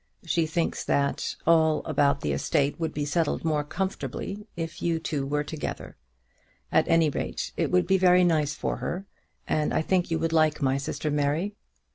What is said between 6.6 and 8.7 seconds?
At any rate, it would be very nice